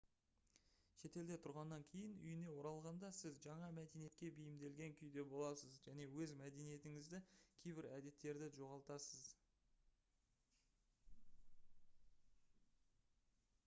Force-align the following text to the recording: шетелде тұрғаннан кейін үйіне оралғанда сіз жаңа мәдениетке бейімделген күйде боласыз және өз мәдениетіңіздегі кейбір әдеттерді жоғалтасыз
шетелде 0.99 1.35
тұрғаннан 1.41 1.83
кейін 1.91 2.13
үйіне 2.23 2.47
оралғанда 2.53 3.11
сіз 3.17 3.35
жаңа 3.47 3.67
мәдениетке 3.79 4.31
бейімделген 4.39 4.95
күйде 5.03 5.25
боласыз 5.35 5.77
және 5.89 6.07
өз 6.25 6.33
мәдениетіңіздегі 6.41 7.47
кейбір 7.67 7.91
әдеттерді 8.01 8.49
жоғалтасыз 8.57 9.23